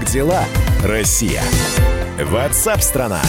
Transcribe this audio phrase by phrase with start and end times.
[0.00, 0.44] Как дела,
[0.82, 1.42] Россия?
[2.18, 3.20] Ватсап-страна!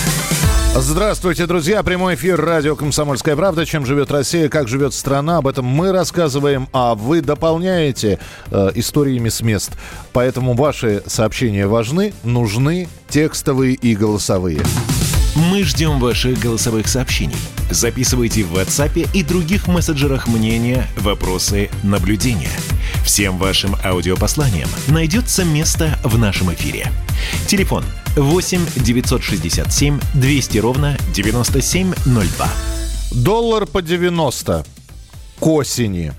[0.73, 1.83] Здравствуйте, друзья.
[1.83, 3.65] Прямой эфир радио «Комсомольская правда».
[3.65, 5.37] Чем живет Россия, как живет страна.
[5.39, 8.19] Об этом мы рассказываем, а вы дополняете
[8.51, 9.73] э, историями с мест.
[10.13, 14.61] Поэтому ваши сообщения важны, нужны, текстовые и голосовые.
[15.35, 17.37] Мы ждем ваших голосовых сообщений.
[17.69, 22.51] Записывайте в WhatsApp и других мессенджерах мнения, вопросы, наблюдения.
[23.05, 26.91] Всем вашим аудиопосланиям найдется место в нашем эфире.
[27.47, 27.85] Телефон
[28.17, 32.49] 8 967 200 ровно 9702.
[33.11, 34.65] Доллар по 90
[35.39, 36.11] к осени,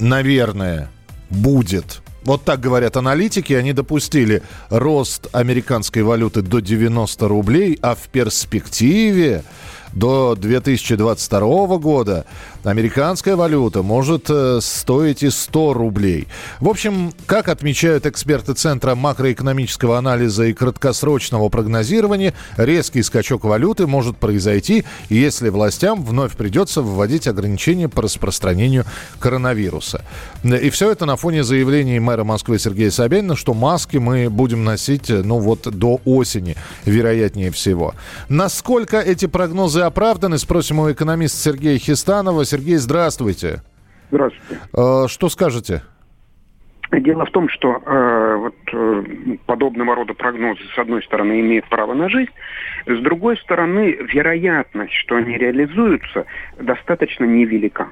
[0.00, 0.90] наверное,
[1.30, 2.03] будет.
[2.24, 3.52] Вот так говорят аналитики.
[3.52, 9.44] Они допустили рост американской валюты до 90 рублей, а в перспективе
[9.92, 12.26] до 2022 года
[12.64, 16.26] американская валюта может э, стоить и 100 рублей.
[16.60, 24.16] В общем, как отмечают эксперты Центра макроэкономического анализа и краткосрочного прогнозирования, резкий скачок валюты может
[24.16, 28.84] произойти, если властям вновь придется вводить ограничения по распространению
[29.18, 30.04] коронавируса.
[30.42, 35.10] И все это на фоне заявлений мэра Москвы Сергея Собянина, что маски мы будем носить,
[35.10, 37.94] э, ну вот, до осени, вероятнее всего.
[38.28, 42.44] Насколько эти прогнозы оправданы, спросим у экономиста Сергея Хистанова.
[42.54, 43.62] Сергей, здравствуйте.
[44.12, 44.62] Здравствуйте.
[44.76, 45.82] Э, что скажете?
[46.92, 49.04] Дело в том, что э, вот э,
[49.46, 52.30] подобного рода прогнозы, с одной стороны, имеют право на жизнь,
[52.86, 56.26] с другой стороны, вероятность, что они реализуются,
[56.60, 57.88] достаточно невелика.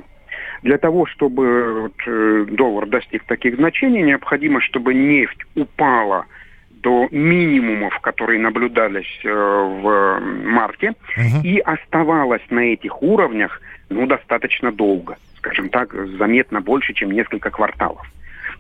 [0.63, 6.27] Для того, чтобы вот, э, доллар достиг таких значений, необходимо, чтобы нефть упала
[6.71, 11.43] до минимумов, которые наблюдались э, в марте, угу.
[11.43, 13.61] и оставалась на этих уровнях
[13.93, 18.07] ну, достаточно долго, скажем так, заметно больше, чем несколько кварталов.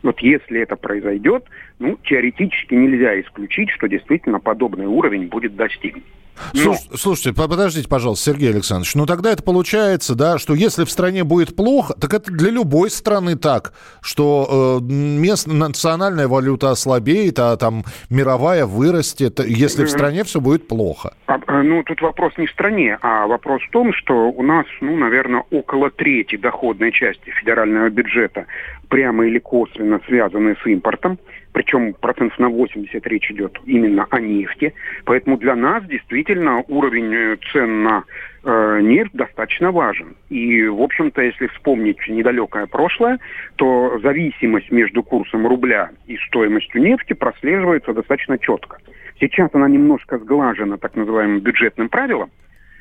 [0.02, 1.44] Вот если это произойдет,
[1.78, 6.05] ну, теоретически нельзя исключить, что действительно подобный уровень будет достигнут.
[6.54, 6.75] Но...
[6.94, 8.94] Слушайте, подождите, пожалуйста, Сергей Александрович.
[8.94, 12.91] Ну тогда это получается, да, что если в стране будет плохо, так это для любой
[12.91, 20.25] страны так, что э, мест, национальная валюта ослабеет, а там мировая вырастет, если в стране
[20.25, 21.15] все будет плохо.
[21.26, 24.66] А, а, ну тут вопрос не в стране, а вопрос в том, что у нас,
[24.81, 28.47] ну, наверное, около трети доходной части федерального бюджета
[28.88, 31.19] прямо или косвенно связаны с импортом
[31.52, 34.74] причем процентов на 80 речь идет именно о нефти.
[35.04, 38.04] Поэтому для нас действительно уровень э, цен на
[38.44, 40.16] э, нефть достаточно важен.
[40.30, 43.18] И, в общем-то, если вспомнить недалекое прошлое,
[43.56, 48.78] то зависимость между курсом рубля и стоимостью нефти прослеживается достаточно четко.
[49.20, 52.30] Сейчас она немножко сглажена так называемым бюджетным правилом,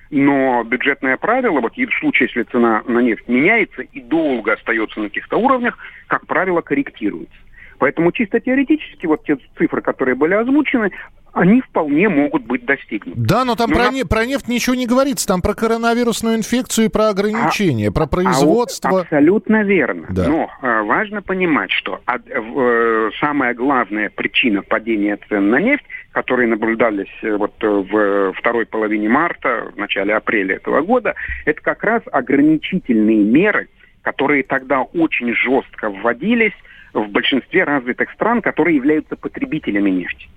[0.10, 5.08] но бюджетное правило, вот в случае, если цена на нефть меняется и долго остается на
[5.08, 5.78] каких-то уровнях,
[6.08, 7.36] как правило, корректируется.
[7.82, 10.92] Поэтому чисто теоретически вот те цифры, которые были озвучены,
[11.34, 13.20] они вполне могут быть достигнуты.
[13.20, 13.92] Да, но там но про, на...
[13.92, 15.28] не, про нефть ничего не говорится.
[15.28, 19.00] Там про коронавирусную инфекцию и про ограничения, а, про производство.
[19.00, 20.06] А, абсолютно верно.
[20.12, 20.28] Да.
[20.28, 26.50] Но э, важно понимать, что от, э, самая главная причина падения цен на нефть, которые
[26.50, 31.16] наблюдались э, вот э, в второй половине марта, в начале апреля этого года,
[31.46, 33.70] это как раз ограничительные меры,
[34.04, 36.54] которые тогда очень жестко вводились
[36.94, 40.28] в большинстве развитых стран, которые являются потребителями нефти.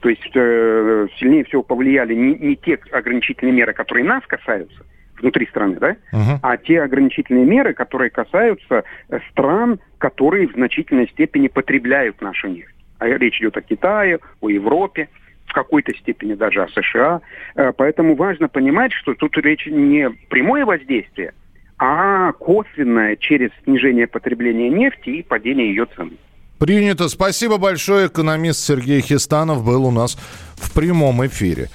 [0.00, 4.82] То есть э, сильнее всего повлияли не, не те ограничительные меры, которые нас касаются,
[5.20, 6.38] внутри страны, да, uh-huh.
[6.42, 12.74] а те ограничительные меры, которые касаются э, стран, которые в значительной степени потребляют нашу нефть.
[12.98, 15.08] А речь идет о Китае, о Европе,
[15.46, 17.20] в какой-то степени даже о США.
[17.56, 21.34] Э, поэтому важно понимать, что тут речь не прямое воздействие,
[21.80, 26.12] а косвенное через снижение потребления нефти и падение ее цены.
[26.58, 27.08] Принято.
[27.08, 28.08] Спасибо большое.
[28.08, 30.18] Экономист Сергей Хистанов был у нас
[30.56, 31.70] в прямом эфире.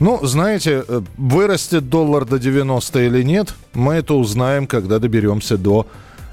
[0.00, 5.86] Ну, знаете, э, вырастет доллар до 90 или нет, мы это узнаем, когда доберемся до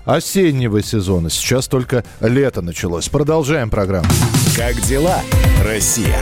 [0.06, 1.30] осеннего сезона.
[1.30, 3.10] Сейчас только лето началось.
[3.10, 4.08] Продолжаем программу.
[4.56, 5.20] Как дела,
[5.66, 6.18] Россия?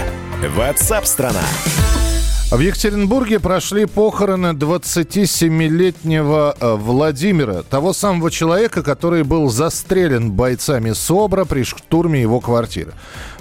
[0.56, 1.44] Ватсап-страна!
[2.52, 11.46] В Екатеринбурге прошли похороны 27-летнего э, Владимира, того самого человека, который был застрелен бойцами СОБРа
[11.46, 12.94] при штурме его квартиры.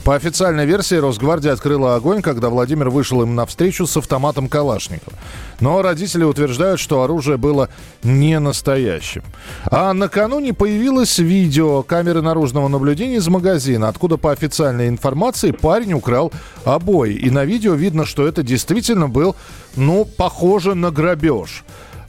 [0.04, 5.16] По официальной версии, Росгвардия открыла огонь, когда Владимир вышел им навстречу с автоматом Калашникова.
[5.60, 7.70] Но родители утверждают, что оружие было
[8.02, 9.22] не настоящим.
[9.64, 16.34] А накануне появилось видео камеры наружного наблюдения из магазина, откуда по официальной информации парень украл
[16.66, 17.14] обои.
[17.14, 19.34] И на видео видно, что это действительно был,
[19.74, 21.64] ну, похоже на грабеж.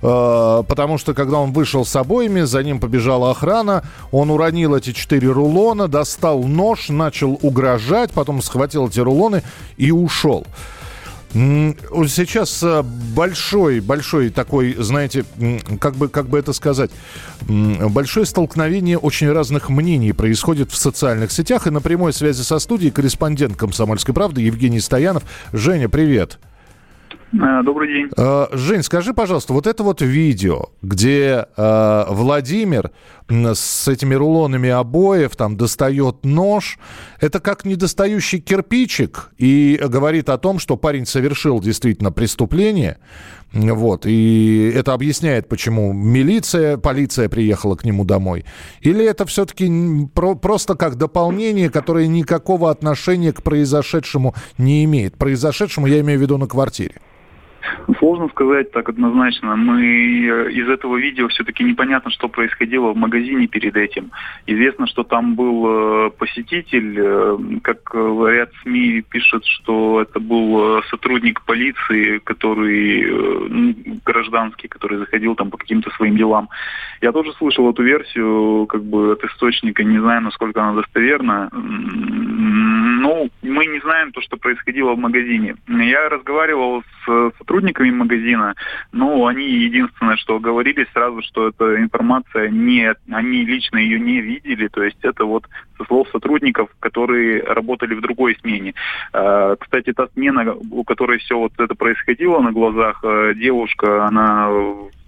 [0.06, 4.92] Э, потому что когда он вышел с обоими, за ним побежала охрана, он уронил эти
[4.92, 9.44] четыре рулона, достал нож, начал угрожать, потом схватил эти рулоны
[9.78, 10.46] и ушел.
[11.36, 15.26] Сейчас э, большой, большой такой, знаете,
[15.82, 16.92] как бы, как бы это сказать,
[17.42, 21.68] большое столкновение очень разных мнений происходит в социальных сетях.
[21.68, 25.24] И на прямой связи со студией корреспондент «Комсомольской правды» Евгений Стоянов.
[25.52, 26.40] Женя, привет.
[26.42, 26.55] Э,
[27.64, 28.10] добрый день.
[28.18, 32.92] Э, Жень, скажи, пожалуйста, вот это вот видео, где э, Владимир
[33.30, 36.78] с этими рулонами обоев там достает нож,
[37.20, 42.98] это как недостающий кирпичик и говорит о том, что парень совершил действительно преступление.
[43.54, 48.44] Вот, и это объясняет, почему милиция, полиция приехала к нему домой.
[48.82, 49.72] Или это все-таки
[50.14, 55.18] про, просто как дополнение, которое никакого отношения к произошедшему не имеет.
[55.18, 56.96] Произошедшему я имею в виду на квартире.
[58.00, 59.56] Сложно сказать так однозначно.
[59.56, 64.12] Мы э, из этого видео все-таки непонятно, что происходило в магазине перед этим.
[64.46, 71.42] Известно, что там был э, посетитель, э, как ряд СМИ пишет, что это был сотрудник
[71.42, 73.06] полиции, который
[73.50, 73.76] ну,
[74.06, 76.50] гражданский, который заходил там по каким-то своим делам.
[77.02, 81.50] Я тоже слышал эту версию, как бы от источника, не знаю, насколько она достоверна.
[83.06, 85.56] Ну, мы не знаем то, что происходило в магазине.
[85.68, 88.56] Я разговаривал с сотрудниками магазина,
[88.92, 94.70] но они единственное, что говорили сразу, что эта информация не, они лично ее не видели,
[94.70, 95.46] то есть это вот
[95.78, 98.74] со слов сотрудников, которые работали в другой смене.
[99.14, 104.50] А, кстати, та смена, у которой все вот это происходило на глазах, э, девушка, она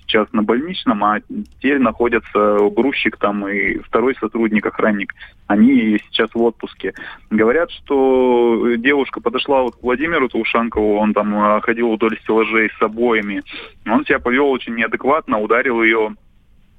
[0.08, 5.14] сейчас на больничном, а теперь находятся грузчик там и второй сотрудник, охранник.
[5.48, 6.94] Они сейчас в отпуске.
[7.30, 12.82] Говорят, что девушка подошла вот к Владимиру Тушанкову, он там а, ходил вдоль стеллажей с
[12.82, 13.44] обоями.
[13.86, 16.16] Он себя повел очень неадекватно, ударил ее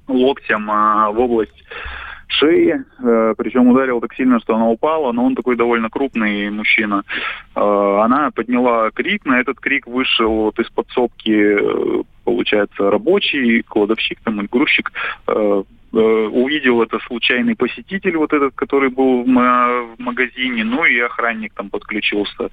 [0.07, 1.63] локтем а, в область
[2.29, 7.03] шеи, э, причем ударил так сильно, что она упала, но он такой довольно крупный мужчина.
[7.55, 14.19] Э, она подняла крик, на этот крик вышел вот из подсобки, э, получается, рабочий, кладовщик
[14.23, 14.91] там, грузчик,
[15.27, 21.53] э, э, увидел это случайный посетитель, вот этот, который был в магазине, ну и охранник
[21.55, 22.49] там подключился.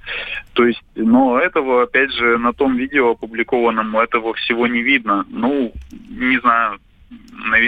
[0.55, 5.27] То есть, но этого, опять же, на том видео опубликованном, этого всего не видно.
[5.29, 5.73] Ну,
[6.09, 6.79] не знаю,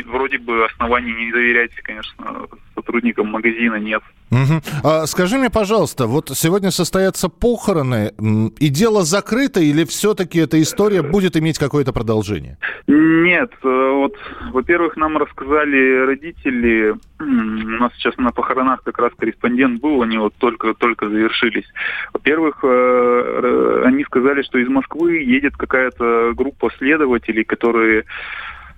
[0.06, 4.02] вроде бы оснований не доверять, конечно, сотрудникам магазина нет.
[4.31, 4.61] Угу.
[4.85, 8.12] А, скажи мне, пожалуйста, вот сегодня состоятся похороны,
[8.58, 12.58] и дело закрыто, или все-таки эта история будет иметь какое-то продолжение?
[12.87, 14.17] Нет, э, вот,
[14.52, 20.35] во-первых, нам рассказали родители, у нас сейчас на похоронах как раз корреспондент был, они вот
[20.38, 21.67] только-только завершились.
[22.12, 28.05] Во-первых, э, они сказали, что из Москвы едет какая-то группа следователей, которые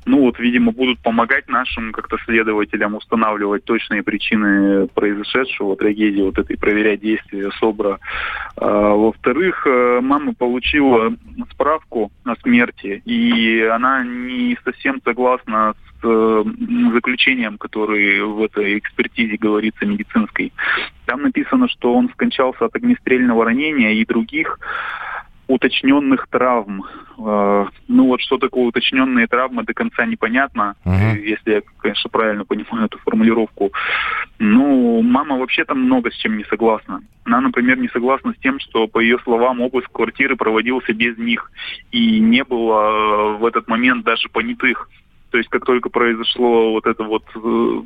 [0.07, 6.57] ну вот, видимо, будут помогать нашим как-то следователям устанавливать точные причины произошедшего трагедии, вот этой,
[6.57, 7.99] проверять действия СОБРа.
[8.57, 11.13] А, во-вторых, э, мама получила
[11.53, 16.45] справку о смерти, и она не совсем согласна с э,
[16.95, 20.53] заключением, которое в этой экспертизе говорится медицинской.
[21.05, 24.59] Там написано, что он скончался от огнестрельного ранения и других
[25.51, 26.85] уточненных травм.
[27.19, 31.19] Э, ну вот что такое уточненные травмы до конца непонятно, uh-huh.
[31.19, 33.73] если я, конечно, правильно понимаю эту формулировку.
[34.39, 37.03] Ну, мама вообще там много с чем не согласна.
[37.25, 41.51] Она, например, не согласна с тем, что, по ее словам, обыск квартиры проводился без них.
[41.93, 44.89] И не было э, в этот момент даже понятых.
[45.31, 47.83] То есть как только произошло вот это вот, э,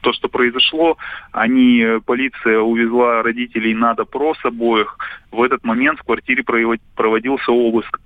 [0.00, 0.96] то, что произошло,
[1.32, 4.98] они, полиция увезла родителей на допрос обоих.
[5.30, 6.44] В этот момент в квартире
[6.94, 8.00] проводился обыск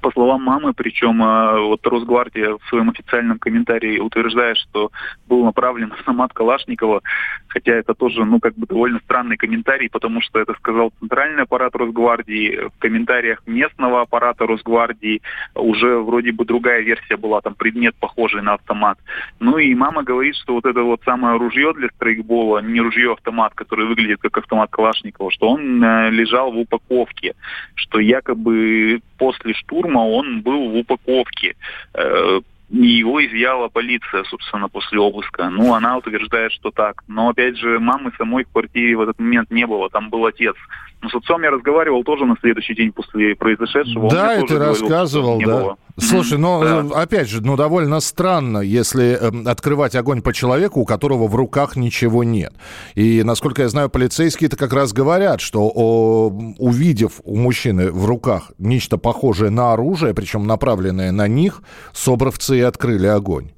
[0.00, 4.90] по словам мамы, причем а, вот Росгвардия в своем официальном комментарии утверждает, что
[5.28, 7.02] был направлен автомат Калашникова,
[7.48, 11.74] хотя это тоже, ну, как бы довольно странный комментарий, потому что это сказал центральный аппарат
[11.74, 15.22] Росгвардии, в комментариях местного аппарата Росгвардии
[15.54, 18.98] уже вроде бы другая версия была, там предмет похожий на автомат.
[19.38, 23.86] Ну и мама говорит, что вот это вот самое ружье для стрейкбола, не ружье-автомат, который
[23.86, 27.34] выглядит как автомат Калашникова, что он э, лежал в упаковке,
[27.74, 31.54] что якобы после штурма он был в упаковке.
[31.94, 35.50] Э, его изъяла полиция, собственно, после обыска.
[35.50, 37.02] Ну, она утверждает, что так.
[37.06, 40.54] Но, опять же, мамы самой в квартире в этот момент не было, там был отец.
[41.02, 44.08] Но с отцом я разговаривал тоже на следующий день после произошедшего.
[44.08, 45.46] Да, и ты рассказывал, да.
[45.46, 45.78] Было.
[46.00, 47.02] Слушай, ну, да.
[47.02, 51.76] опять же, ну, довольно странно, если э, открывать огонь по человеку, у которого в руках
[51.76, 52.52] ничего нет.
[52.94, 56.28] И, насколько я знаю, полицейские-то как раз говорят, что о,
[56.58, 62.62] увидев у мужчины в руках нечто похожее на оружие, причем направленное на них, собровцы и
[62.62, 63.50] открыли огонь.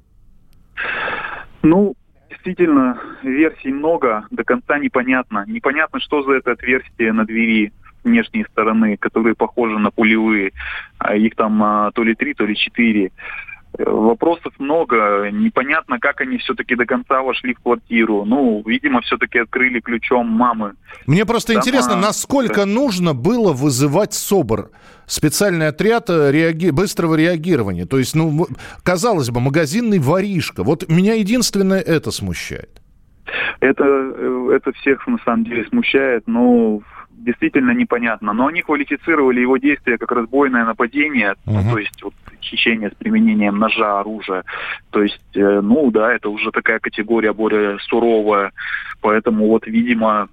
[1.61, 1.95] Ну,
[2.29, 5.45] действительно, версий много, до конца непонятно.
[5.47, 7.71] Непонятно, что за это отверстие на двери
[8.03, 10.51] внешней стороны, которые похожи на пулевые.
[10.97, 13.11] А их там а, то ли три, то ли четыре.
[13.77, 15.29] Э, вопросов много.
[15.31, 18.23] Непонятно, как они все-таки до конца вошли в квартиру.
[18.25, 20.73] Ну, видимо, все-таки открыли ключом мамы.
[21.07, 21.61] Мне просто Сама...
[21.61, 22.65] интересно, насколько да.
[22.65, 24.69] нужно было вызывать СОБР?
[25.05, 26.69] Специальный отряд э, реаги...
[26.69, 27.85] быстрого реагирования.
[27.85, 28.47] То есть, ну,
[28.83, 30.63] казалось бы, магазинный воришка.
[30.63, 32.79] Вот меня единственное это смущает.
[33.59, 36.81] Это, э, это всех на самом деле смущает, но
[37.23, 38.33] действительно непонятно.
[38.33, 41.61] Но они квалифицировали его действия как разбойное нападение, uh-huh.
[41.63, 44.43] ну, то есть вот, хищение с применением ножа, оружия.
[44.91, 48.51] То есть, э, ну да, это уже такая категория более суровая.
[49.01, 50.29] Поэтому вот, видимо,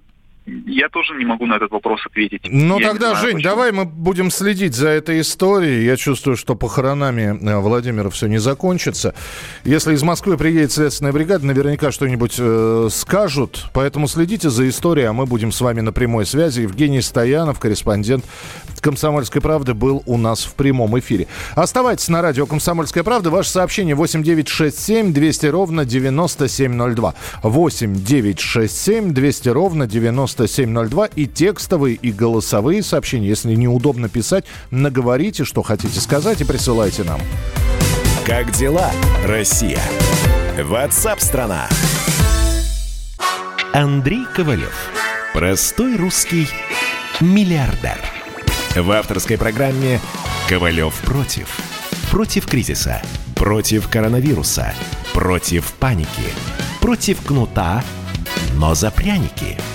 [0.47, 2.41] я тоже не могу на этот вопрос ответить.
[2.49, 3.51] Ну я тогда, знаю, Жень, почему.
[3.51, 5.85] давай мы будем следить за этой историей.
[5.85, 9.13] Я чувствую, что похоронами э, Владимира все не закончится.
[9.65, 13.67] Если из Москвы приедет следственная бригада, наверняка что-нибудь э, скажут.
[13.73, 16.61] Поэтому следите за историей, а мы будем с вами на прямой связи.
[16.61, 18.25] Евгений Стоянов, корреспондент
[18.79, 21.27] «Комсомольской правды», был у нас в прямом эфире.
[21.53, 23.29] Оставайтесь на радио «Комсомольская правда».
[23.29, 27.13] Ваше сообщение 8967 200 ровно 9702.
[27.43, 30.30] 8967 200 ровно 9702.
[30.35, 33.27] 9702 и текстовые, и голосовые сообщения.
[33.27, 37.19] Если неудобно писать, наговорите, что хотите сказать и присылайте нам.
[38.25, 38.91] Как дела,
[39.25, 39.81] Россия?
[40.63, 41.67] Ватсап-страна!
[43.73, 44.75] Андрей Ковалев.
[45.33, 46.47] Простой русский
[47.21, 47.97] миллиардер.
[48.75, 49.99] В авторской программе
[50.49, 51.57] «Ковалев против».
[52.09, 53.01] Против кризиса,
[53.35, 54.73] против коронавируса,
[55.13, 56.09] против паники,
[56.81, 57.81] против кнута,
[58.55, 59.57] но за пряники–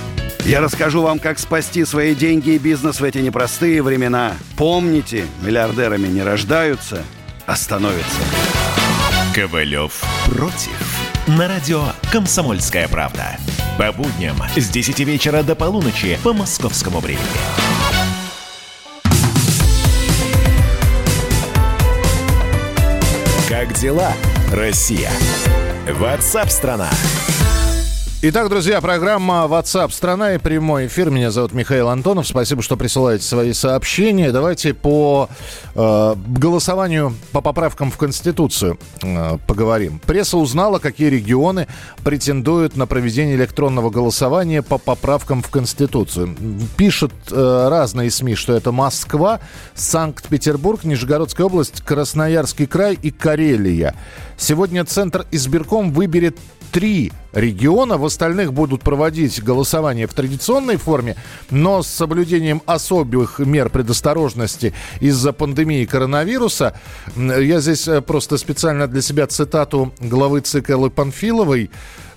[0.47, 4.35] я расскажу вам, как спасти свои деньги и бизнес в эти непростые времена.
[4.57, 7.03] Помните, миллиардерами не рождаются,
[7.47, 8.21] а становятся.
[9.35, 11.01] Ковалев против.
[11.27, 13.37] На радио «Комсомольская правда».
[13.77, 17.27] По будням с 10 вечера до полуночи по московскому времени.
[23.49, 24.13] Как дела,
[24.53, 25.11] Россия?
[25.89, 26.91] Ватсап-страна!
[26.91, 27.66] страна
[28.29, 31.11] Итак, друзья, программа WhatsApp страна и прямой эфир.
[31.11, 32.27] Меня зовут Михаил Антонов.
[32.27, 34.33] Спасибо, что присылаете свои сообщения.
[34.33, 35.29] Давайте по
[35.77, 40.01] э, голосованию по поправкам в Конституцию э, поговорим.
[40.01, 41.69] Пресса узнала, какие регионы
[42.03, 46.35] претендуют на проведение электронного голосования по поправкам в Конституцию.
[46.77, 49.39] Пишут э, разные СМИ, что это Москва,
[49.77, 53.95] Санкт-Петербург, Нижегородская область, Красноярский край и Карелия.
[54.37, 56.37] Сегодня Центр избирком выберет
[56.73, 57.97] три региона.
[57.97, 61.17] В остальных будут проводить голосование в традиционной форме,
[61.51, 66.79] но с соблюдением особых мер предосторожности из-за пандемии коронавируса.
[67.17, 71.71] Я здесь э, просто специально для себя цитату главы ЦК Эллы Панфиловой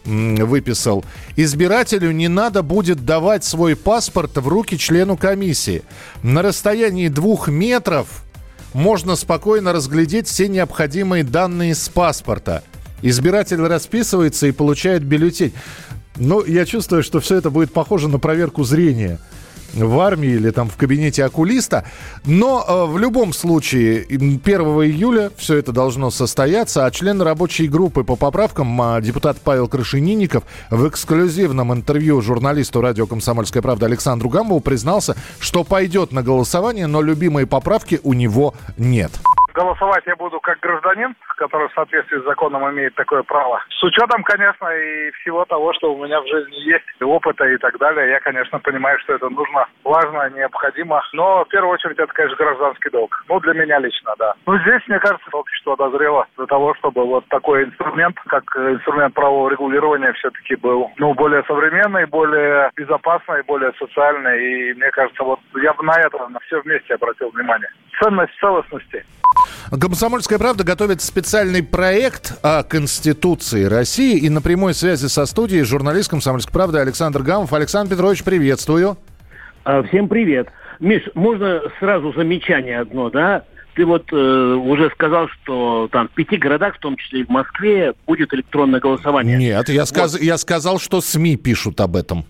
[0.05, 1.03] выписал.
[1.35, 5.83] Избирателю не надо будет давать свой паспорт в руки члену комиссии.
[6.23, 8.23] На расстоянии двух метров
[8.73, 12.63] можно спокойно разглядеть все необходимые данные с паспорта–
[13.01, 15.53] Избиратель расписывается и получает бюллетень.
[16.17, 19.19] Ну, я чувствую, что все это будет похоже на проверку зрения
[19.73, 21.85] в армии или там в кабинете окулиста.
[22.25, 28.03] Но э, в любом случае 1 июля все это должно состояться, а член рабочей группы
[28.03, 34.59] по поправкам э, депутат Павел Крашенинников в эксклюзивном интервью журналисту радио «Комсомольская правда» Александру Гамову
[34.59, 39.11] признался, что пойдет на голосование, но любимые поправки у него нет.
[39.59, 43.61] Голосовать я буду как гражданин, который в соответствии с законом имеет такое право.
[43.67, 47.77] С учетом, конечно, и всего того, что у меня в жизни есть, опыта и так
[47.77, 51.03] далее, я, конечно, понимаю, что это нужно, важно, необходимо.
[51.11, 53.21] Но в первую очередь это, конечно, гражданский долг.
[53.27, 54.33] Ну, для меня лично, да.
[54.45, 59.49] Ну, здесь, мне кажется, общество дозрело для того, чтобы вот такой инструмент, как инструмент правового
[59.49, 64.39] регулирования, все-таки был, ну, более современный, более безопасный, более социальный.
[64.39, 67.69] И мне кажется, вот я бы на это на все вместе обратил внимание.
[68.01, 69.05] Ценность целостности.
[69.71, 74.17] Комсомольская правда готовит специальный проект о Конституции России.
[74.17, 77.53] И на прямой связи со студией журналист Комсомольской правды Александр Гамов.
[77.53, 78.97] Александр Петрович, приветствую.
[79.65, 80.47] А, всем привет.
[80.79, 83.43] Миш, можно сразу замечание одно, да?
[83.75, 87.29] Ты вот э, уже сказал, что там в пяти городах, в том числе и в
[87.29, 89.37] Москве, будет электронное голосование.
[89.37, 89.89] Нет, я, вот.
[89.89, 92.25] сказ, я сказал, что СМИ пишут об этом.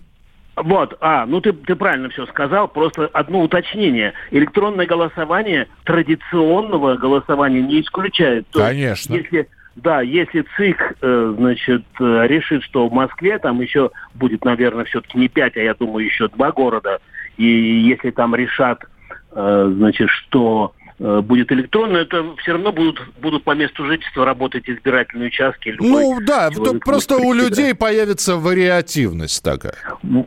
[0.62, 4.12] Вот, а, ну ты, ты правильно все сказал, просто одно уточнение.
[4.30, 8.46] Электронное голосование традиционного голосования не исключает.
[8.48, 9.14] То Конечно.
[9.14, 14.84] Если, да, если ЦИК, э, значит, э, решит, что в Москве там еще будет, наверное,
[14.84, 16.98] все-таки не пять, а я думаю, еще два города,
[17.38, 18.84] и если там решат,
[19.32, 25.28] э, значит, что будет электронно, это все равно будут, будут по месту жительства работать избирательные
[25.28, 25.70] участки.
[25.70, 26.50] Любой, ну да,
[26.84, 29.74] просто у людей появится вариативность такая.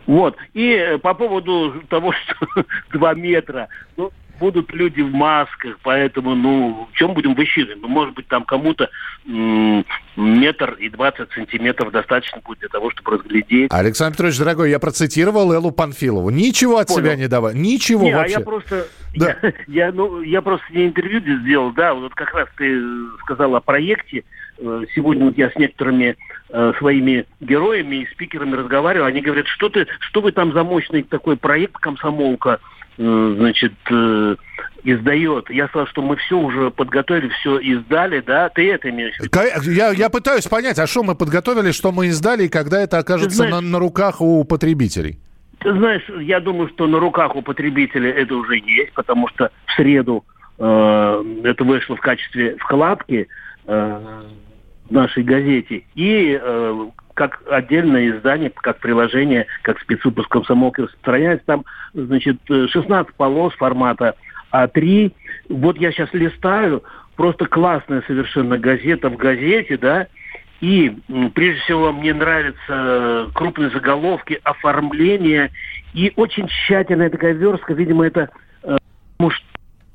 [0.08, 0.36] Вот.
[0.54, 6.88] И э, по поводу того, что два метра, ну, будут люди в масках, поэтому, ну,
[6.92, 7.82] в чем будем высчитывать?
[7.82, 8.90] Ну, может быть, там кому-то
[9.26, 13.72] метр и 20 сантиметров достаточно будет для того, чтобы разглядеть.
[13.72, 16.30] Александр Петрович, дорогой, я процитировал Эллу Панфилову.
[16.30, 17.00] Ничего от Понял.
[17.00, 17.56] себя не давай.
[17.56, 18.36] Ничего не, вообще.
[18.36, 18.88] А я просто...
[19.16, 19.38] Да.
[19.42, 22.82] Я, я, ну, я просто не интервью сделал, да, вот как раз ты
[23.24, 24.24] сказал о проекте.
[24.60, 26.16] Э, сегодня вот я с некоторыми
[26.50, 29.08] э, своими героями и спикерами разговаривал.
[29.08, 32.60] Они говорят, что ты, что вы там за мощный такой проект «Комсомолка»,
[32.98, 34.36] значит, э,
[34.84, 35.50] издает.
[35.50, 38.50] Я сказал, что мы все уже подготовили, все издали, да?
[38.50, 39.72] Ты это имеешь в виду?
[39.72, 43.38] Я, я пытаюсь понять, а что мы подготовили, что мы издали, и когда это окажется
[43.38, 45.20] знаешь, на, на руках у потребителей?
[45.60, 49.74] Ты знаешь, я думаю, что на руках у потребителей это уже есть, потому что в
[49.76, 50.26] среду
[50.60, 53.28] э, это вышло в качестве вкладки
[53.66, 54.22] э,
[54.90, 55.84] в нашей газете.
[55.96, 61.46] И э, как отдельное издание, как приложение, как спецвыпуск комсомолки распространяется.
[61.46, 64.16] Там, значит, 16 полос формата
[64.52, 65.12] А3.
[65.50, 66.84] Вот я сейчас листаю,
[67.16, 70.08] просто классная совершенно газета в газете, да,
[70.62, 70.96] и
[71.34, 75.52] прежде всего мне нравятся крупные заголовки, оформление
[75.94, 77.74] и очень тщательная такая верстка.
[77.74, 78.30] Видимо, это
[78.64, 78.78] э,
[79.20, 79.44] может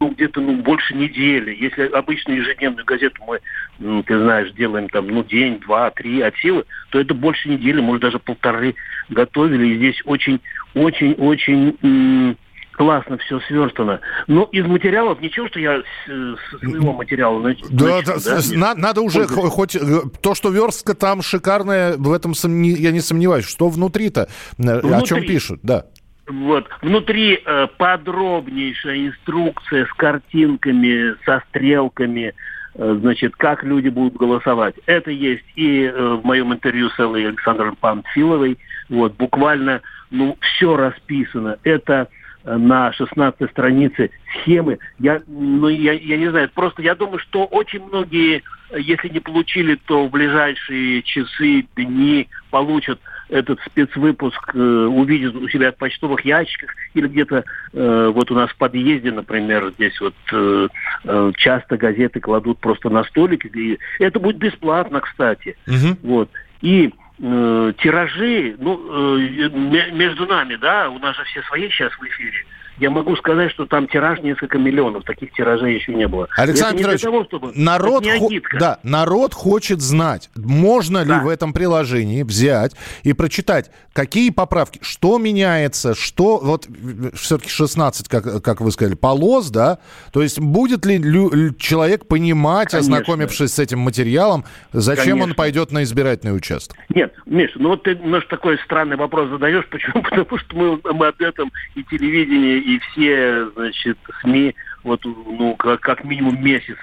[0.00, 1.56] ну, где-то ну, больше недели.
[1.58, 3.40] Если обычно ежедневную газету мы,
[3.78, 8.02] ты знаешь, делаем там, ну, день, два, три от силы, то это больше недели, может,
[8.02, 8.74] даже полторы
[9.08, 9.68] готовили.
[9.68, 10.40] И здесь очень,
[10.74, 12.36] очень, очень
[12.72, 14.00] классно все сверстано.
[14.28, 18.40] Но из материалов ничего, что я с, своего материала начну, да, да, да?
[18.54, 22.92] На, надо уже Ой, хоть э, то, что верстка там шикарная, в этом сомни, я
[22.92, 23.46] не сомневаюсь.
[23.46, 24.28] Что внутри-то?
[24.56, 24.92] Внутри.
[24.92, 25.86] О чем пишут, да.
[26.28, 26.68] Вот.
[26.82, 32.32] Внутри э, подробнейшая инструкция с картинками, со стрелками, э,
[32.78, 34.76] значит, как люди будут голосовать.
[34.86, 38.56] Это есть и э, в моем интервью с Эллой Александром Панфиловой.
[38.88, 41.58] Вот, буквально, ну, все расписано.
[41.64, 42.08] Это
[42.44, 44.78] э, на 16 странице схемы.
[45.00, 49.74] Я, ну, я, я не знаю, просто я думаю, что очень многие, если не получили,
[49.86, 56.74] то в ближайшие часы, дни получат этот спецвыпуск э, увидят у себя в почтовых ящиках
[56.94, 60.68] или где-то э, вот у нас в подъезде, например, здесь вот э,
[61.04, 63.44] э, часто газеты кладут просто на столик.
[63.54, 65.56] И это будет бесплатно, кстати.
[65.66, 65.98] Угу.
[66.02, 66.30] Вот.
[66.62, 69.48] И э, тиражи, ну, э,
[69.92, 72.44] между нами, да, у нас же все свои сейчас в эфире
[72.80, 75.04] я могу сказать, что там тираж несколько миллионов.
[75.04, 76.28] Таких тиражей еще не было.
[76.36, 77.52] Александр Петрович, того, чтобы...
[77.54, 78.28] народ, хо...
[78.58, 81.18] да, народ хочет знать, можно да.
[81.18, 86.38] ли в этом приложению взять и прочитать, какие поправки, что меняется, что...
[86.38, 86.68] Вот
[87.14, 89.78] все-таки 16, как, как вы сказали, полос, да?
[90.12, 91.54] То есть будет ли лю...
[91.54, 92.96] человек понимать, Конечно.
[92.96, 95.24] ознакомившись с этим материалом, зачем Конечно.
[95.24, 96.76] он пойдет на избирательный участок?
[96.88, 99.66] Нет, Миша, ну вот ты наш такой странный вопрос задаешь.
[99.70, 100.02] Почему?
[100.02, 104.54] Потому что мы, мы об этом и телевидение, и все, значит, СМИ
[104.84, 106.76] вот, ну, как, как минимум месяц,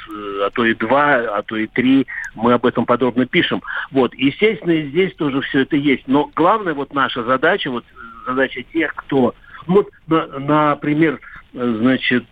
[0.43, 3.61] а то и два, а то и три, мы об этом подробно пишем.
[3.91, 6.07] Вот, естественно, и здесь тоже все это есть.
[6.07, 7.85] Но главная вот наша задача, вот
[8.25, 9.35] задача тех, кто,
[9.67, 10.27] вот, на,
[10.69, 11.19] например,
[11.53, 12.25] значит,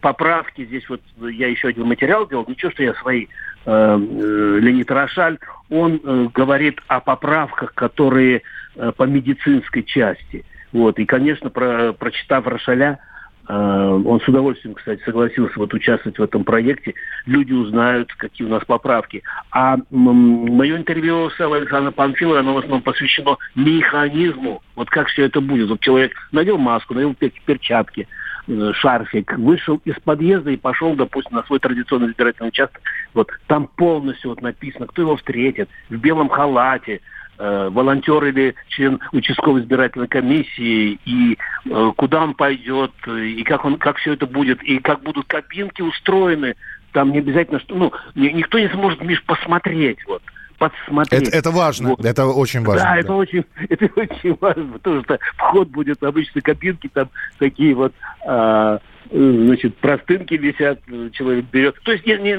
[0.00, 3.28] поправки, здесь вот я еще один материал делал, ничего, что я свои, э,
[3.66, 5.38] э, Леонид Рошаль,
[5.70, 8.42] он э, говорит о поправках, которые
[8.76, 10.44] э, по медицинской части.
[10.72, 10.98] Вот.
[10.98, 12.98] И, конечно, про, прочитав Рошаля,
[13.48, 16.94] э, он с удовольствием, кстати, согласился вот участвовать в этом проекте.
[17.26, 19.22] Люди узнают, какие у нас поправки.
[19.50, 24.62] А мое интервью с Александром Панфиловой, оно в основном посвящено механизму.
[24.76, 25.68] Вот как все это будет.
[25.68, 28.06] Вот человек надел маску, надел перчатки,
[28.46, 32.80] э, шарфик, вышел из подъезда и пошел, допустим, на свой традиционный избирательный участок.
[33.12, 37.00] Вот там полностью вот написано, кто его встретит, в белом халате,
[37.42, 43.78] Э, волонтер или член участковой избирательной комиссии, и э, куда он пойдет, и как, он,
[43.78, 46.54] как все это будет, и как будут кабинки устроены.
[46.92, 50.22] Там не обязательно, что, ну, никто не сможет, Миш, посмотреть, вот
[50.58, 51.28] подсмотреть.
[51.28, 52.04] Это, это важно, вот.
[52.04, 52.82] это очень важно.
[52.82, 57.74] Да, да, это очень, это очень важно, потому что вход будет обычно кабинки там такие
[57.74, 57.94] вот,
[58.26, 58.78] э,
[59.10, 60.80] значит, простынки висят,
[61.12, 61.76] человек берет.
[61.82, 62.38] То есть не, не,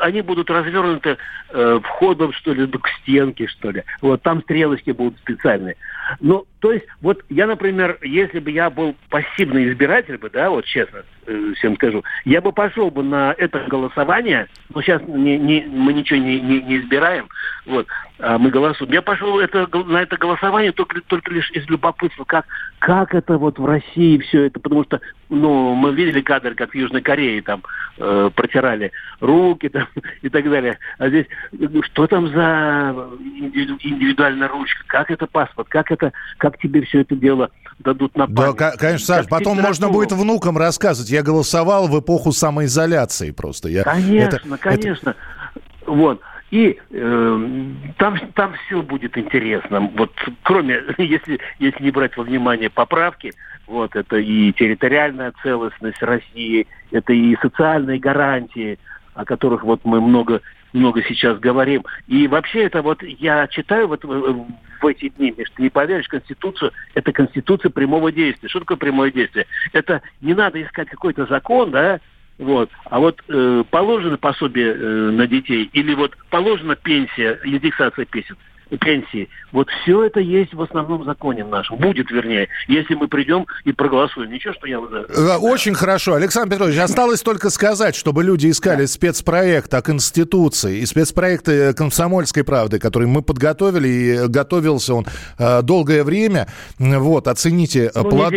[0.00, 1.16] они будут развернуты
[1.50, 3.84] э, входом, что ли, к стенке, что ли.
[4.00, 5.76] Вот там стрелочки будут специальные.
[6.20, 10.64] Ну, то есть, вот я, например, если бы я был пассивный избиратель бы, да, вот
[10.64, 15.66] честно э, всем скажу, я бы пошел бы на это голосование, но сейчас не, не,
[15.68, 17.28] мы ничего не, не, не избираем,
[17.66, 17.86] вот,
[18.18, 18.92] мы голосуем.
[18.92, 22.46] Я пошел это, на это голосование только, только лишь из любопытства, как,
[22.80, 26.74] как это вот в России все это, потому что, ну, мы видели кадры, как в
[26.74, 27.62] Южной Корее там
[27.96, 29.86] э, протирали руки там,
[30.22, 30.78] и так далее.
[30.98, 36.82] А здесь, ну, что там за индивидуальная ручка, как это паспорт, как это, как тебе
[36.82, 38.56] все это дело дадут на память.
[38.56, 41.10] Да, конечно, Саш, потом можно будет внукам рассказывать.
[41.10, 43.68] Я голосовал в эпоху самоизоляции просто.
[43.68, 45.10] Я, конечно, это, конечно.
[45.10, 45.60] Это...
[45.86, 46.20] Вот.
[46.50, 49.90] И э, там, там все будет интересно.
[49.96, 53.32] Вот кроме, если, если не брать во внимание поправки,
[53.66, 58.78] вот это и территориальная целостность России, это и социальные гарантии,
[59.14, 60.40] о которых вот мы много
[60.72, 61.84] много сейчас говорим.
[62.06, 64.46] И вообще это вот я читаю вот в,
[64.80, 68.48] в эти дни, что не поверишь, Конституцию, это Конституция прямого действия.
[68.48, 69.46] Что такое прямое действие?
[69.72, 72.00] Это не надо искать какой-то закон, да,
[72.38, 72.70] вот.
[72.84, 78.34] А вот э, положено пособие э, на детей или вот положена пенсия, индексация пенсий,
[78.76, 79.28] пенсии.
[79.52, 81.76] Вот все это есть в основном законе нашем.
[81.76, 84.30] Будет, вернее, если мы придем и проголосуем.
[84.30, 84.78] Ничего, что я...
[84.78, 86.14] Э, очень хорошо.
[86.14, 88.86] Александр Петрович, осталось только сказать, чтобы люди искали да.
[88.86, 95.06] спецпроект о Конституции и спецпроекты «Комсомольской правды», который мы подготовили, и готовился он
[95.38, 96.48] э, долгое время.
[96.78, 97.90] Вот, оцените...
[97.94, 98.34] Э, ну, плод...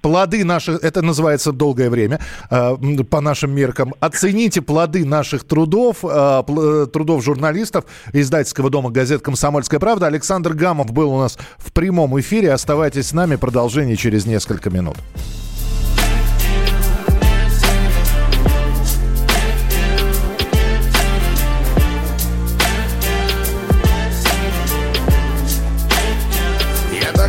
[0.00, 0.84] Плоды наших...
[0.84, 2.76] Это называется долгое время э,
[3.10, 3.94] по нашим меркам.
[4.00, 10.06] Оцените плоды наших трудов, э, э трудов журналистов издательского дома газет «Комсомольская «Комсомольская правда».
[10.06, 12.52] Александр Гамов был у нас в прямом эфире.
[12.52, 13.36] Оставайтесь с нами.
[13.36, 14.96] Продолжение через несколько минут.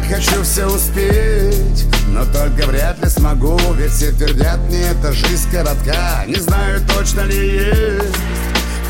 [0.10, 6.24] Хочу все успеть но только вряд ли смогу Ведь все твердят мне, эта жизнь коротка
[6.26, 8.47] Не знаю, точно ли есть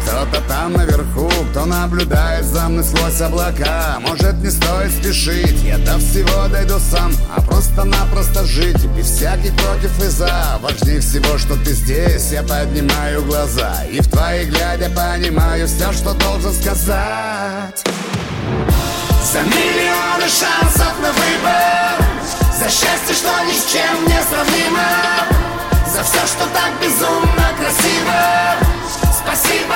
[0.07, 3.97] кто-то там наверху, кто наблюдает за мной сквозь облака.
[3.99, 7.11] Может не стоит спешить, я до всего дойду сам.
[7.35, 10.59] А просто-напросто жить, без всяких против и за.
[10.61, 13.83] Важнее всего, что ты здесь, я поднимаю глаза.
[13.91, 17.83] И в твои глядя понимаю все, что должен сказать.
[19.31, 22.07] За миллионы шансов на выбор.
[22.57, 24.87] За счастье, что ни с чем не сравнимо.
[25.93, 28.67] За все, что так безумно красиво
[29.27, 29.75] спасибо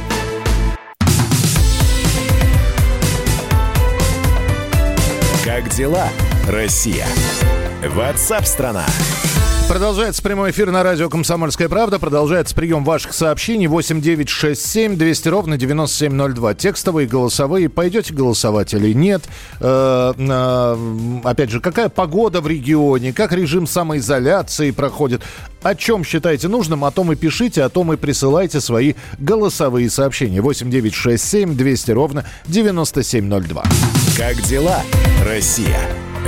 [5.53, 6.07] Как дела,
[6.47, 7.05] Россия?
[7.85, 8.85] Ватсап-страна!
[9.67, 11.99] Продолжается прямой эфир на радио «Комсомольская правда».
[11.99, 13.67] Продолжается прием ваших сообщений.
[13.67, 16.53] 8 9 6 7 200 ровно 9702.
[16.53, 17.67] Текстовые, голосовые.
[17.67, 19.23] Пойдете голосовать или нет?
[19.59, 23.11] Э, э, опять же, какая погода в регионе?
[23.11, 25.21] Как режим самоизоляции проходит?
[25.63, 30.41] О чем считаете нужным, о том и пишите, о том и присылайте свои голосовые сообщения.
[30.41, 33.63] 8 9 6 7 200 ровно 9702.
[34.21, 34.83] Как дела,
[35.25, 35.79] Россия?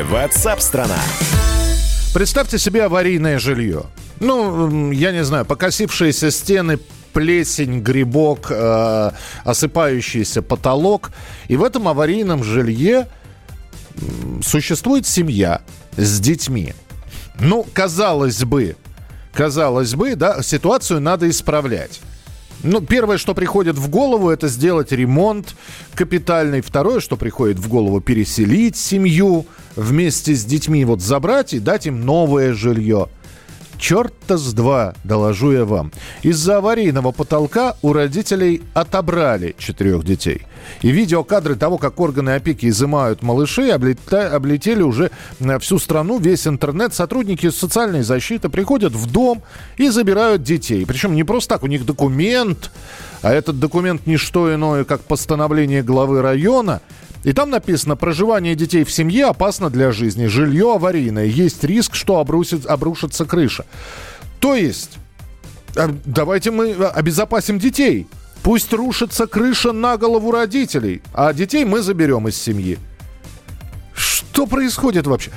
[0.09, 0.97] Ватсап-страна!
[2.11, 3.83] Представьте себе аварийное жилье.
[4.19, 6.79] Ну, я не знаю, покосившиеся стены,
[7.13, 9.11] плесень, грибок, э,
[9.43, 11.11] осыпающийся потолок.
[11.49, 13.09] И в этом аварийном жилье
[14.41, 15.61] существует семья
[15.95, 16.73] с детьми.
[17.39, 18.75] Ну, казалось бы,
[19.33, 22.01] казалось бы, да, ситуацию надо исправлять.
[22.63, 25.53] Ну, первое, что приходит в голову, это сделать ремонт
[25.95, 26.61] капитальный.
[26.61, 29.45] Второе, что приходит в голову, переселить семью
[29.75, 33.09] вместе с детьми, вот забрать и дать им новое жилье.
[33.83, 35.91] Черта с два, доложу я вам.
[36.21, 40.43] Из-за аварийного потолка у родителей отобрали четырех детей.
[40.83, 45.11] И видеокадры того, как органы опеки изымают малышей, облетели уже
[45.59, 46.93] всю страну, весь интернет.
[46.93, 49.43] Сотрудники социальной защиты приходят в дом
[49.75, 50.85] и забирают детей.
[50.85, 52.71] Причем не просто так, у них документ,
[53.21, 56.79] а этот документ не что иное, как постановление главы района–
[57.23, 62.19] и там написано, проживание детей в семье опасно для жизни, жилье аварийное, есть риск, что
[62.19, 63.65] обрусит, обрушится крыша.
[64.39, 64.97] То есть,
[65.75, 68.07] а, давайте мы обезопасим детей.
[68.43, 72.77] Пусть рушится крыша на голову родителей, а детей мы заберем из семьи.
[74.33, 75.29] Что происходит вообще?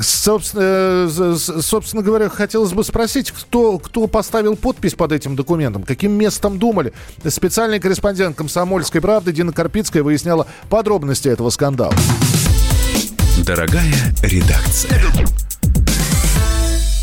[0.00, 6.12] Собственно, э, собственно говоря, хотелось бы спросить, кто, кто поставил подпись под этим документом, каким
[6.12, 6.92] местом думали.
[7.26, 11.94] Специальный корреспондент «Комсомольской правды» Дина Карпицкая выясняла подробности этого скандала.
[13.44, 15.02] Дорогая редакция.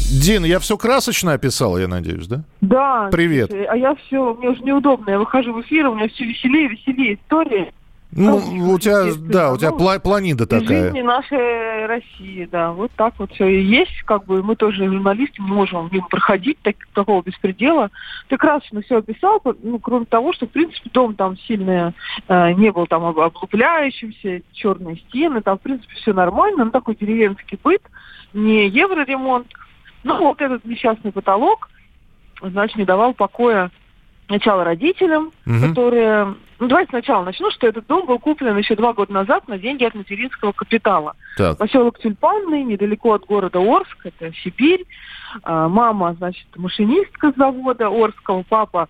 [0.10, 2.44] Дин, я все красочно описал, я надеюсь, да?
[2.62, 3.10] Да.
[3.12, 3.50] Привет.
[3.50, 5.10] Слушай, а я все, мне уже неудобно.
[5.10, 7.74] Я выхожу в эфир, у меня все веселее, веселее истории.
[8.14, 10.92] Ну, у тебя, да, у тебя пла- планида такая.
[10.92, 12.74] Жизни нашей России, да.
[12.74, 14.02] Вот так вот все и есть.
[14.04, 17.90] Как бы мы тоже журналисты не можем мимо проходить так, такого беспредела.
[18.28, 21.94] Ты красочно все описал, ну, кроме того, что, в принципе, дом там сильно
[22.28, 26.66] э, не был там облупляющимся, черные стены, там, в принципе, все нормально.
[26.66, 27.82] Ну, такой деревенский быт,
[28.34, 29.48] не евроремонт.
[30.04, 31.70] Ну, вот этот несчастный потолок,
[32.42, 33.72] значит, не давал покоя
[34.32, 35.68] сначала родителям, угу.
[35.68, 36.36] которые...
[36.60, 39.84] Ну, давайте сначала начну, что этот дом был куплен еще два года назад на деньги
[39.84, 41.16] от материнского капитала.
[41.38, 41.58] Так.
[41.58, 44.86] Поселок Тюльпанный, недалеко от города Орск, это Сибирь.
[45.44, 48.88] А, мама, значит, машинистка с завода Орского, папа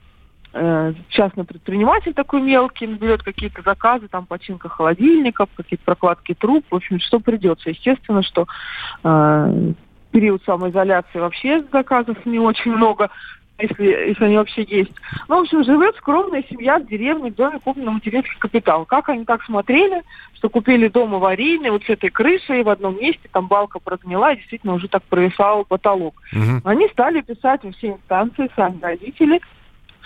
[0.54, 6.76] э, частный предприниматель такой мелкий, берет какие-то заказы, там починка холодильников, какие-то прокладки труб, в
[6.76, 7.70] общем, что придется.
[7.70, 8.48] Естественно, что
[9.04, 9.74] э,
[10.12, 13.10] период самоизоляции вообще заказов не очень много
[13.62, 14.92] если, если они вообще есть.
[15.28, 18.86] Ну, в общем, живет скромная семья в деревне, в доме куплен материнский капитал.
[18.86, 23.30] Как они так смотрели, что купили дом аварийный, вот с этой крышей в одном месте,
[23.32, 26.22] там балка прогнила, и действительно уже так провисал потолок.
[26.34, 26.62] Угу.
[26.64, 29.42] Они стали писать во все инстанции, сами родители,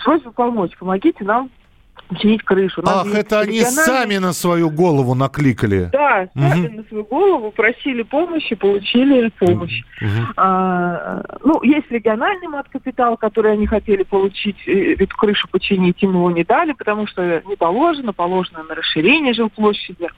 [0.02, 1.50] просьбу помочь, помогите нам
[2.18, 2.82] чинить крышу.
[2.86, 5.88] Ах, это они сами на свою голову накликали.
[5.92, 6.76] Да, сами угу.
[6.76, 9.82] на свою голову просили помощи, получили помощь.
[10.00, 10.26] Угу.
[10.36, 16.44] А, ну, есть региональный мат-капитал, который они хотели получить, эту крышу починить, им его не
[16.44, 20.08] дали, потому что не положено, положено на расширение жилплощади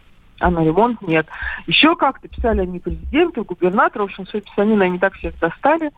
[0.41, 1.27] а на ремонт нет.
[1.67, 5.91] Еще как-то писали они президенту, губернатору, в общем, свою писанину они так всех достали,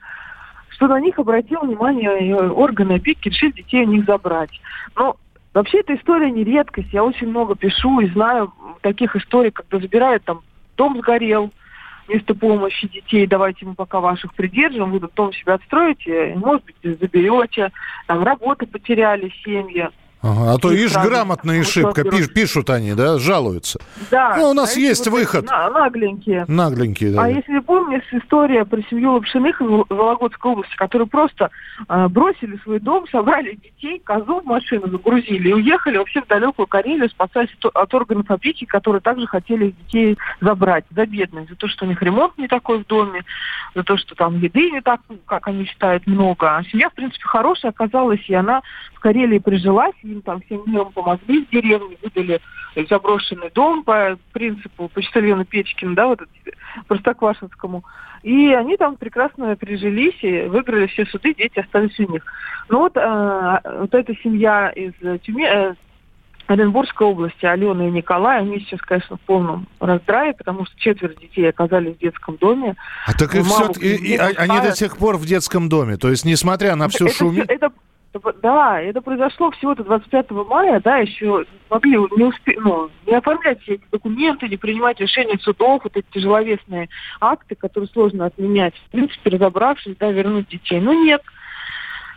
[0.71, 4.51] что на них обратил внимание органы опеки, решили детей у них забрать.
[4.97, 5.17] Но
[5.53, 6.93] Вообще эта история не редкость.
[6.93, 10.43] Я очень много пишу и знаю таких историй, когда забирают там
[10.77, 11.51] дом сгорел,
[12.11, 17.71] вместо помощи детей, давайте мы пока ваших придержим, вы дом себя отстроите, может быть, заберете,
[18.07, 19.89] там работы потеряли, семьи.
[20.23, 23.81] Ага, а то, видишь, грамотная ошибка, пиш, пишут они, да, жалуются.
[24.11, 24.37] Да.
[24.37, 25.47] Ну, у нас а есть вот выход.
[25.47, 26.45] Нагленькие.
[26.47, 27.23] Нагленькие, да.
[27.25, 31.51] А если помнишь история про семью Лапшиных в Вологодской области, которые просто
[31.89, 36.67] э, бросили свой дом, собрали детей, козу в машину загрузили и уехали вообще в далекую
[36.67, 41.87] Карелию, спасаясь от органов опеки, которые также хотели детей забрать за бедность, за то, что
[41.87, 43.25] у них ремонт не такой в доме,
[43.75, 46.57] за то, что там еды не так, как они считают, много.
[46.57, 48.61] А семья, в принципе, хорошая оказалась, и она
[48.95, 52.41] в Карелии прижилась, им там всем миром помогли в деревне, выдали
[52.89, 56.21] заброшенный дом по принципу почтальона Печкина, да, вот
[56.87, 57.85] Простоквашинскому.
[58.23, 62.23] И они там прекрасно прижились и выиграли все суды, дети остались у них.
[62.69, 64.93] Ну вот, э, вот эта семья из
[65.23, 65.75] Тюмени, э,
[66.47, 71.49] Оренбургской области, Алена и Николай, они сейчас, конечно, в полном раздрае, потому что четверо детей
[71.49, 72.75] оказались в детском доме.
[73.07, 76.25] А так и все, и, и, они до сих пор в детском доме, то есть
[76.25, 77.07] несмотря на всю.
[77.47, 77.73] Это,
[78.43, 82.57] да, это произошло всего-то 25 мая, да, еще могли не успе...
[82.59, 86.89] ну, не оформлять все эти документы, не принимать решения судов, вот эти тяжеловесные
[87.21, 88.75] акты, которые сложно отменять.
[88.75, 90.81] В принципе, разобравшись, да, вернуть детей.
[90.81, 91.23] Но нет.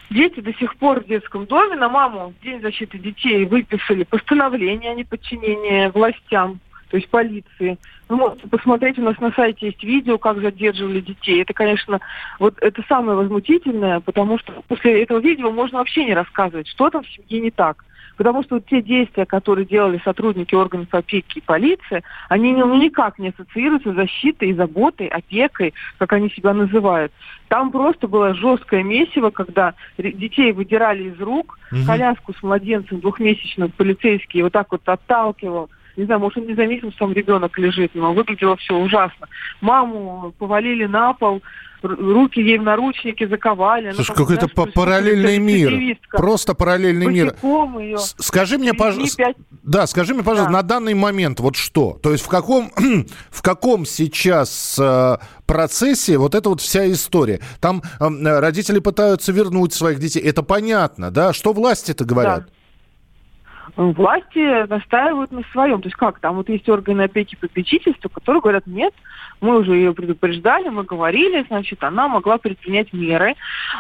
[0.10, 1.76] Дети до сих пор в детском доме.
[1.76, 6.60] На маму в День защиты детей выписали постановление о неподчинении властям
[6.94, 7.80] то есть полиции.
[8.08, 11.42] Вы можете посмотреть, у нас на сайте есть видео, как задерживали детей.
[11.42, 12.00] Это, конечно,
[12.38, 17.02] вот это самое возмутительное, потому что после этого видео можно вообще не рассказывать, что там
[17.02, 17.84] в семье не так.
[18.16, 23.18] Потому что вот те действия, которые делали сотрудники органов опеки и полиции, они ну, никак
[23.18, 27.12] не ассоциируются с защитой заботой, опекой, как они себя называют.
[27.48, 31.88] Там просто было жесткое месиво, когда детей выдирали из рук, угу.
[31.88, 36.90] коляску с младенцем двухмесячным полицейский вот так вот отталкивал не знаю, может, он не заметил,
[36.92, 39.28] что там ребенок лежит, но выглядело все ужасно.
[39.62, 41.42] Маму повалили на пол,
[41.84, 43.92] руки ей в наручники заковали.
[43.92, 45.98] Слушай, какой-то параллельный мир.
[46.12, 47.36] Просто параллельный мир.
[47.44, 47.98] Ее.
[47.98, 49.36] Скажи мне, пожалуйста, 5...
[49.64, 50.58] да, скажи мне, пожалуйста, да.
[50.58, 52.00] на данный момент вот что?
[52.02, 52.72] То есть в каком,
[53.30, 57.40] в каком сейчас э, процессе вот эта вот вся история?
[57.60, 61.34] Там э, родители пытаются вернуть своих детей, это понятно, да?
[61.34, 62.46] Что власти-то говорят?
[62.48, 62.54] Да
[63.76, 65.82] власти настаивают на своем.
[65.82, 68.94] То есть как, там вот есть органы опеки и попечительства, которые говорят, нет,
[69.44, 73.36] мы уже ее предупреждали, мы говорили, значит, она могла предпринять меры.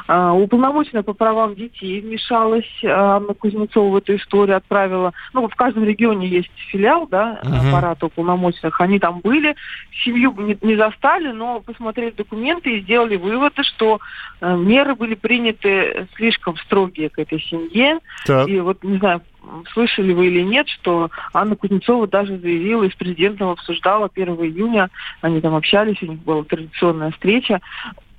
[0.08, 5.14] А, уполномоченная по правам детей вмешалась, а, Анна Кузнецова в эту историю отправила.
[5.34, 7.70] Ну, в каждом регионе есть филиал, да, uh-huh.
[7.70, 8.80] аппарата уполномоченных.
[8.82, 9.56] Они там были,
[10.04, 14.00] семью не, не застали, но посмотрели документы и сделали выводы, что
[14.42, 18.00] э, меры были приняты слишком строгие к этой семье.
[18.26, 18.50] Так.
[18.50, 19.22] И вот, не знаю,
[19.74, 24.90] слышали вы или нет, что Анна Кузнецова даже заявила и с президентом обсуждала 1 июня,
[25.22, 27.62] они там общались, у них была традиционная встреча,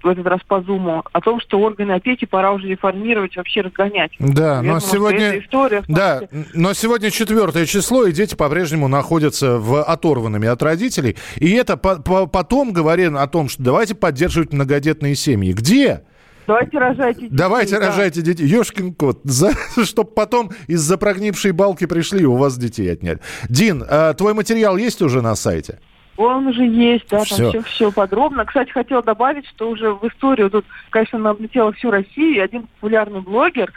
[0.05, 4.13] в этот раз по Зуму, о том, что органы опеки пора уже реформировать, вообще разгонять.
[4.19, 5.39] Да, но сегодня...
[5.39, 11.17] История, да, но сегодня четвертое число, и дети по-прежнему находятся в оторванными от родителей.
[11.37, 15.53] И это по -по потом говорим о том, что давайте поддерживать многодетные семьи.
[15.53, 16.03] Где?
[16.47, 17.37] Давайте рожайте детей.
[17.37, 17.87] Давайте да.
[17.87, 18.47] рожайте детей.
[18.47, 19.21] Ёшкин кот.
[19.25, 19.53] За,
[19.85, 23.21] чтоб потом из-за прогнившей балки пришли и у вас детей отняли.
[23.49, 25.79] Дин, а твой материал есть уже на сайте?
[26.17, 27.37] Он уже есть, да, все.
[27.37, 28.45] там все, все подробно.
[28.45, 32.63] Кстати, хотела добавить, что уже в историю тут, конечно, она облетела всю Россию, и один
[32.63, 33.73] популярный блогер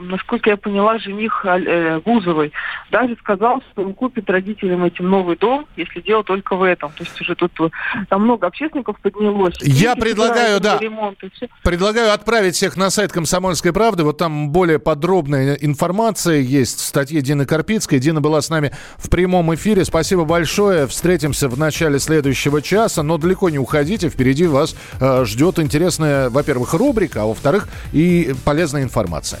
[0.00, 2.52] насколько я поняла, жених э, Бузовой
[2.90, 6.90] даже сказал, что он купит родителям этим новый дом, если дело только в этом.
[6.92, 7.68] То есть уже тут э,
[8.08, 9.54] там много общественников поднялось.
[9.60, 11.18] Я предлагаю, да, ремонт,
[11.62, 14.04] предлагаю отправить всех на сайт «Комсомольской правды».
[14.04, 17.98] Вот там более подробная информация есть в статье Дины Карпицкой.
[17.98, 19.84] Дина была с нами в прямом эфире.
[19.84, 20.86] Спасибо большое.
[20.86, 24.08] Встретимся в начале следующего часа, но далеко не уходите.
[24.08, 29.40] Впереди вас э, ждет интересная, во-первых, рубрика, а во-вторых, и полезная информация.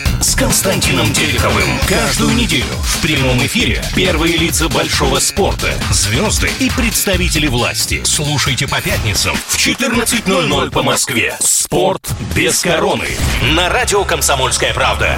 [0.21, 1.67] с Константином Тереховым.
[1.87, 8.01] Каждую неделю в прямом эфире первые лица большого спорта, звезды и представители власти.
[8.03, 11.35] Слушайте по пятницам в 14.00 по Москве.
[11.39, 13.07] Спорт без короны.
[13.55, 15.17] На радио «Комсомольская правда».